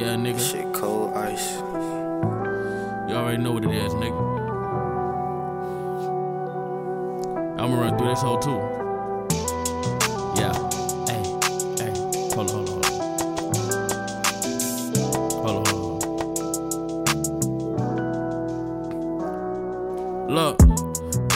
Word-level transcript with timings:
Yeah, 0.00 0.16
nigga. 0.16 0.40
Shit 0.40 0.72
cold 0.72 1.12
ice. 1.12 1.58
You 3.06 3.16
already 3.16 3.36
know 3.42 3.52
what 3.52 3.64
it 3.64 3.70
is, 3.70 3.92
nigga. 3.92 4.16
I'ma 7.60 7.78
run 7.78 7.98
through 7.98 8.08
this 8.08 8.22
whole 8.22 8.38
too. 8.38 8.58
Yeah. 10.40 10.54
Hey, 11.06 11.22
hey. 11.84 11.92
Hold 12.34 12.50
on, 12.50 12.66
hold 12.66 12.86
on, 12.86 12.92
hold 12.94 13.12
on. 13.74 13.96
Hold 15.44 15.56
on, 15.58 15.64
hold 15.66 16.02
on. 20.24 20.34
Look. 20.34 20.59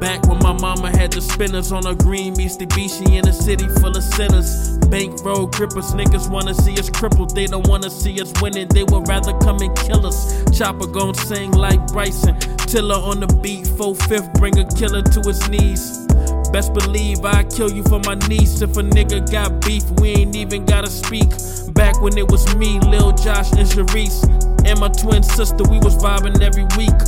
Back 0.00 0.26
when 0.28 0.38
my 0.38 0.52
mama 0.52 0.90
had 0.90 1.12
the 1.12 1.20
spinners 1.20 1.72
on 1.72 1.86
a 1.86 1.94
green 1.94 2.34
Mitsubishi 2.34 3.18
in 3.18 3.26
a 3.26 3.32
city 3.32 3.66
full 3.80 3.96
of 3.96 4.04
sinners. 4.04 4.78
Bankroll 4.88 5.46
grippers, 5.48 5.92
niggas 5.92 6.30
wanna 6.30 6.54
see 6.54 6.78
us 6.78 6.88
crippled. 6.88 7.34
They 7.34 7.46
don't 7.46 7.66
wanna 7.66 7.90
see 7.90 8.20
us 8.20 8.32
winning, 8.40 8.68
they 8.68 8.84
would 8.84 9.08
rather 9.08 9.36
come 9.40 9.60
and 9.60 9.76
kill 9.76 10.06
us. 10.06 10.44
Chopper 10.56 10.86
gon' 10.86 11.14
sing 11.14 11.50
like 11.52 11.84
Bryson. 11.88 12.38
Tiller 12.58 12.94
on 12.94 13.20
the 13.20 13.26
beat, 13.42 13.66
4 13.66 13.94
5th, 13.94 14.32
bring 14.34 14.58
a 14.58 14.64
killer 14.76 15.02
to 15.02 15.20
his 15.26 15.48
knees. 15.48 16.06
Best 16.52 16.72
believe 16.72 17.24
I 17.24 17.42
kill 17.44 17.70
you 17.70 17.82
for 17.82 18.00
my 18.06 18.14
niece. 18.28 18.62
If 18.62 18.76
a 18.76 18.82
nigga 18.82 19.30
got 19.30 19.60
beef, 19.66 19.84
we 20.00 20.10
ain't 20.10 20.36
even 20.36 20.64
gotta 20.64 20.90
speak. 20.90 21.28
Back 21.74 22.00
when 22.00 22.16
it 22.16 22.30
was 22.30 22.54
me, 22.56 22.78
Lil 22.80 23.12
Josh, 23.12 23.50
and 23.52 23.68
Sharice. 23.68 24.24
And 24.64 24.80
my 24.80 24.88
twin 24.88 25.22
sister, 25.22 25.64
we 25.68 25.78
was 25.78 25.96
vibing 25.96 26.40
every 26.40 26.66
week. 26.76 26.98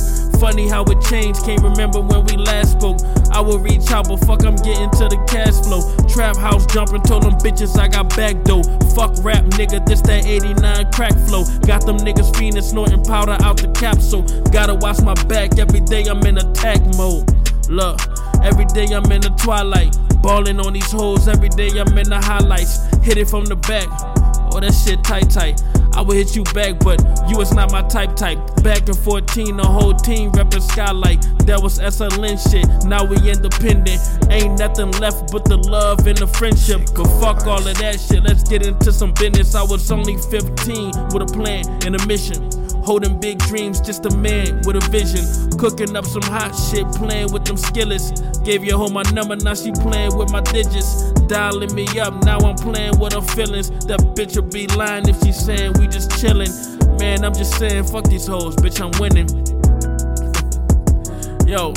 Funny 0.51 0.67
how 0.67 0.83
it 0.83 0.99
changed, 0.99 1.45
can't 1.45 1.63
remember 1.63 2.01
when 2.01 2.25
we 2.25 2.35
last 2.35 2.73
spoke. 2.73 2.99
I 3.31 3.39
will 3.39 3.59
reach 3.59 3.89
out, 3.89 4.09
but 4.09 4.17
fuck, 4.27 4.43
I'm 4.43 4.57
getting 4.57 4.91
to 4.99 5.07
the 5.07 5.15
cash 5.23 5.55
flow. 5.63 5.79
Trap 6.11 6.35
house 6.35 6.65
jumping, 6.65 7.03
told 7.03 7.23
them 7.23 7.39
bitches 7.39 7.79
I 7.79 7.87
got 7.87 8.13
back 8.17 8.35
though. 8.43 8.61
Fuck 8.91 9.15
rap, 9.23 9.45
nigga, 9.55 9.79
this 9.85 10.01
that 10.01 10.25
89 10.25 10.91
crack 10.91 11.15
flow. 11.29 11.45
Got 11.65 11.85
them 11.85 11.95
niggas 11.99 12.35
fiending, 12.35 12.63
snorting 12.63 13.01
powder 13.01 13.37
out 13.39 13.63
the 13.63 13.71
capsule. 13.71 14.23
Gotta 14.51 14.75
watch 14.75 14.99
my 14.99 15.13
back, 15.31 15.57
every 15.57 15.79
day 15.79 16.03
I'm 16.03 16.19
in 16.27 16.37
attack 16.37 16.81
mode. 16.97 17.31
Look, 17.69 18.01
every 18.43 18.65
day 18.75 18.91
I'm 18.91 19.09
in 19.09 19.21
the 19.21 19.31
twilight. 19.39 19.95
Balling 20.21 20.59
on 20.59 20.73
these 20.73 20.91
hoes, 20.91 21.29
every 21.29 21.47
day 21.47 21.69
I'm 21.79 21.97
in 21.97 22.09
the 22.09 22.19
highlights. 22.19 22.91
Hit 23.05 23.15
it 23.15 23.29
from 23.29 23.45
the 23.45 23.55
back. 23.55 23.87
Oh, 24.51 24.59
that 24.59 24.73
shit 24.73 25.01
tight, 25.01 25.29
tight. 25.29 25.63
I 25.93 26.01
would 26.01 26.15
hit 26.15 26.35
you 26.35 26.43
back, 26.55 26.79
but 26.79 26.99
you 27.29 27.37
was 27.37 27.53
not 27.53 27.71
my 27.71 27.81
type, 27.83 28.15
type. 28.15 28.39
Back 28.63 28.87
in 28.87 28.95
14, 28.95 29.57
the 29.57 29.63
whole 29.63 29.93
team 29.93 30.31
reppin' 30.31 30.61
Skylight. 30.61 31.21
That 31.45 31.61
was 31.61 31.79
SLN 31.79 32.37
shit, 32.39 32.65
now 32.85 33.03
we 33.03 33.17
independent. 33.29 33.99
Ain't 34.29 34.59
nothing 34.59 34.91
left 34.99 35.31
but 35.31 35.45
the 35.45 35.57
love 35.57 36.07
and 36.07 36.17
the 36.17 36.27
friendship. 36.27 36.81
But 36.95 37.07
fuck 37.19 37.45
all 37.47 37.65
of 37.65 37.77
that 37.79 37.99
shit, 37.99 38.23
let's 38.23 38.47
get 38.47 38.65
into 38.65 38.91
some 38.91 39.13
business. 39.13 39.55
I 39.55 39.63
was 39.63 39.91
only 39.91 40.17
15 40.17 41.11
with 41.13 41.23
a 41.23 41.29
plan 41.33 41.65
and 41.85 41.95
a 41.95 42.05
mission. 42.07 42.49
Holding 42.83 43.19
big 43.19 43.37
dreams, 43.39 43.79
just 43.79 44.05
a 44.05 44.17
man 44.17 44.61
with 44.65 44.75
a 44.75 44.89
vision. 44.89 45.25
Cooking 45.59 45.95
up 45.95 46.05
some 46.05 46.23
hot 46.23 46.51
shit, 46.53 46.87
playing 46.93 47.31
with 47.31 47.45
them 47.45 47.57
skillets. 47.57 48.11
Gave 48.43 48.63
your 48.63 48.77
hoe 48.77 48.89
my 48.89 49.03
number, 49.11 49.35
now 49.35 49.53
she 49.53 49.71
playing 49.71 50.17
with 50.17 50.31
my 50.31 50.41
digits. 50.41 51.11
Dialing 51.31 51.73
me 51.73 51.87
up, 51.97 52.25
now 52.25 52.39
I'm 52.39 52.57
playing 52.57 52.99
with 52.99 53.13
her 53.13 53.21
feelings. 53.21 53.69
That 53.87 54.01
bitch 54.17 54.35
will 54.35 54.51
be 54.51 54.67
lying 54.67 55.07
if 55.07 55.17
she 55.23 55.31
saying 55.31 55.79
we 55.79 55.87
just 55.87 56.11
chillin'. 56.11 56.51
Man, 56.99 57.23
I'm 57.23 57.33
just 57.33 57.57
saying, 57.57 57.85
fuck 57.85 58.03
these 58.03 58.27
hoes, 58.27 58.53
bitch, 58.57 58.81
I'm 58.83 58.91
winning. 58.99 59.29
Yo, 61.47 61.71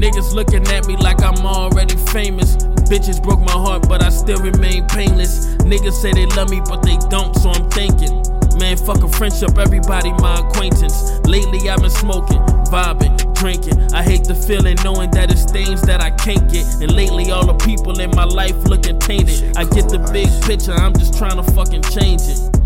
niggas 0.00 0.32
looking 0.32 0.66
at 0.68 0.86
me 0.86 0.96
like 0.96 1.22
I'm 1.22 1.44
already 1.44 1.94
famous. 2.08 2.56
Bitches 2.88 3.22
broke 3.22 3.40
my 3.40 3.52
heart, 3.52 3.86
but 3.86 4.02
I 4.02 4.08
still 4.08 4.38
remain 4.38 4.86
painless. 4.86 5.44
Niggas 5.56 6.00
say 6.00 6.12
they 6.12 6.24
love 6.24 6.48
me, 6.48 6.62
but 6.64 6.82
they 6.82 6.96
don't, 7.10 7.36
so 7.36 7.50
I'm 7.50 7.68
thinking. 7.68 7.89
Fuck 8.90 9.04
a 9.04 9.08
friendship, 9.08 9.56
everybody 9.56 10.10
my 10.14 10.40
acquaintance. 10.40 11.20
Lately 11.24 11.70
I've 11.70 11.80
been 11.80 11.90
smoking, 11.90 12.40
vibing, 12.74 13.16
drinking. 13.36 13.80
I 13.94 14.02
hate 14.02 14.24
the 14.24 14.34
feeling 14.34 14.76
knowing 14.82 15.12
that 15.12 15.30
it's 15.30 15.44
things 15.44 15.80
that 15.82 16.00
I 16.00 16.10
can't 16.10 16.50
get. 16.50 16.66
And 16.82 16.90
lately 16.90 17.30
all 17.30 17.46
the 17.46 17.54
people 17.64 18.00
in 18.00 18.10
my 18.10 18.24
life 18.24 18.56
looking 18.64 18.98
tainted. 18.98 19.56
I 19.56 19.62
get 19.62 19.88
the 19.90 20.00
big 20.12 20.26
picture, 20.42 20.72
I'm 20.72 20.92
just 20.92 21.16
trying 21.16 21.36
to 21.36 21.44
fucking 21.52 21.82
change 21.82 22.22
it. 22.22 22.59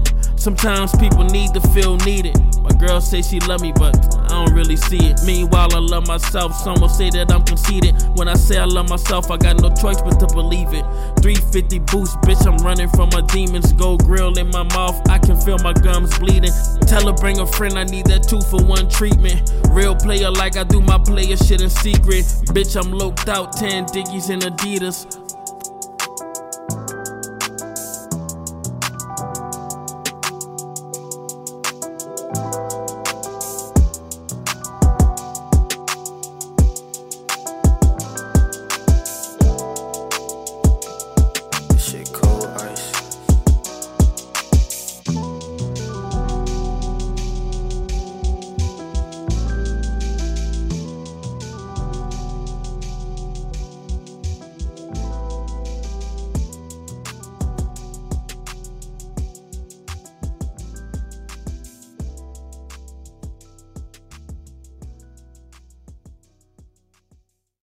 Sometimes 0.44 0.94
people 0.96 1.24
need 1.24 1.54
to 1.54 1.60
feel 1.72 1.96
needed. 2.04 2.36
My 2.60 2.68
girl 2.72 3.00
say 3.00 3.22
she 3.22 3.40
love 3.40 3.62
me, 3.62 3.72
but 3.72 3.96
I 4.30 4.44
don't 4.44 4.52
really 4.52 4.76
see 4.76 4.98
it. 4.98 5.18
Meanwhile, 5.24 5.74
I 5.74 5.78
love 5.78 6.06
myself. 6.06 6.54
Some 6.54 6.82
will 6.82 6.90
say 6.90 7.08
that 7.16 7.32
I'm 7.32 7.42
conceited. 7.44 7.94
When 8.14 8.28
I 8.28 8.34
say 8.34 8.58
I 8.58 8.66
love 8.66 8.90
myself, 8.90 9.30
I 9.30 9.38
got 9.38 9.56
no 9.62 9.74
choice 9.74 10.02
but 10.02 10.20
to 10.20 10.26
believe 10.34 10.68
it. 10.74 10.84
350 11.22 11.78
boost, 11.78 12.18
bitch, 12.28 12.46
I'm 12.46 12.58
running 12.58 12.90
from 12.90 13.08
my 13.14 13.22
demons. 13.22 13.72
Gold 13.72 14.04
grill 14.04 14.36
in 14.36 14.48
my 14.50 14.64
mouth, 14.64 15.00
I 15.08 15.18
can 15.18 15.40
feel 15.40 15.56
my 15.60 15.72
gums 15.72 16.18
bleeding. 16.18 16.52
Tell 16.86 17.06
her 17.06 17.14
bring 17.14 17.40
a 17.40 17.46
friend, 17.46 17.78
I 17.78 17.84
need 17.84 18.04
that 18.08 18.28
two 18.28 18.42
for 18.42 18.62
one 18.62 18.90
treatment. 18.90 19.50
Real 19.70 19.96
player 19.96 20.30
like 20.30 20.58
I 20.58 20.64
do 20.64 20.82
my 20.82 20.98
player 20.98 21.38
shit 21.38 21.62
in 21.62 21.70
secret. 21.70 22.26
Bitch, 22.52 22.76
I'm 22.76 22.92
loped 22.92 23.30
out, 23.30 23.56
10 23.56 23.86
diggies 23.86 24.28
and 24.28 24.42
Adidas. 24.42 25.23